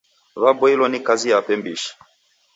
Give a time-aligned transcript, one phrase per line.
[0.35, 1.91] Waboilo ni kazi yape mbishi.